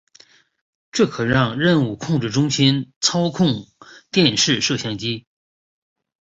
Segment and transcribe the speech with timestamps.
[0.91, 3.67] 这可让任务控制中心操控
[4.09, 5.27] 电视摄像机。